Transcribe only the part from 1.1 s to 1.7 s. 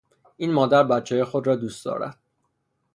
خود را